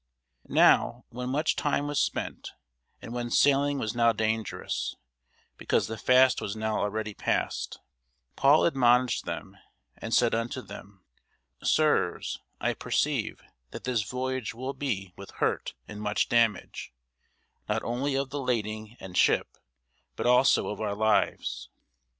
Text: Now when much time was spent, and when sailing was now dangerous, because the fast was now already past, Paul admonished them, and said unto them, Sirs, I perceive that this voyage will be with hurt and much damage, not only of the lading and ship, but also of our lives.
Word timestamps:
Now 0.49 1.05
when 1.09 1.29
much 1.29 1.55
time 1.55 1.85
was 1.85 1.99
spent, 1.99 2.53
and 3.03 3.13
when 3.13 3.29
sailing 3.29 3.77
was 3.77 3.93
now 3.93 4.11
dangerous, 4.13 4.95
because 5.57 5.85
the 5.85 5.95
fast 5.95 6.41
was 6.41 6.55
now 6.55 6.79
already 6.79 7.13
past, 7.13 7.77
Paul 8.35 8.65
admonished 8.65 9.25
them, 9.25 9.57
and 9.95 10.11
said 10.11 10.33
unto 10.33 10.63
them, 10.63 11.05
Sirs, 11.61 12.39
I 12.59 12.73
perceive 12.73 13.43
that 13.69 13.83
this 13.83 14.01
voyage 14.01 14.55
will 14.55 14.73
be 14.73 15.13
with 15.17 15.29
hurt 15.37 15.75
and 15.87 16.01
much 16.01 16.29
damage, 16.29 16.91
not 17.69 17.83
only 17.83 18.15
of 18.15 18.31
the 18.31 18.41
lading 18.41 18.97
and 18.99 19.15
ship, 19.15 19.55
but 20.15 20.25
also 20.25 20.69
of 20.69 20.81
our 20.81 20.95
lives. 20.95 21.69